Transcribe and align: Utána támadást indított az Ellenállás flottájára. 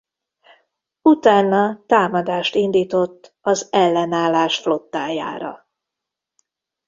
Utána 1.01 1.83
támadást 1.85 2.55
indított 2.55 3.35
az 3.41 3.67
Ellenállás 3.71 4.57
flottájára. 4.57 5.67